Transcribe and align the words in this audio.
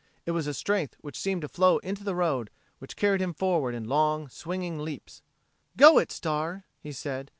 It 0.25 0.31
was 0.31 0.47
a 0.47 0.53
strength 0.55 0.95
which 1.01 1.15
seemed 1.19 1.43
to 1.43 1.47
flow 1.47 1.77
into 1.77 2.03
the 2.03 2.15
road, 2.15 2.49
which 2.79 2.95
carried 2.95 3.21
him 3.21 3.35
forward 3.35 3.75
in 3.75 3.87
long, 3.87 4.29
swinging 4.29 4.79
leaps. 4.79 5.21
"Go 5.77 5.99
it, 5.99 6.11
Star!" 6.11 6.65
he 6.79 6.91
said. 6.91 7.29